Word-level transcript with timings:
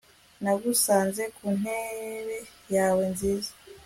Nagusanze 0.43 1.23
ku 1.35 1.45
ntebe 1.59 2.37
yawe 2.75 3.03
nziza 3.11 3.51